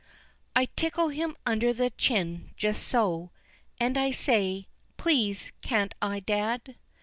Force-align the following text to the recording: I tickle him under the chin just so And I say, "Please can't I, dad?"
I 0.55 0.65
tickle 0.75 1.09
him 1.09 1.37
under 1.45 1.73
the 1.73 1.91
chin 1.91 2.55
just 2.57 2.81
so 2.87 3.29
And 3.79 3.99
I 3.99 4.09
say, 4.09 4.65
"Please 4.97 5.51
can't 5.61 5.93
I, 6.01 6.21
dad?" 6.21 6.75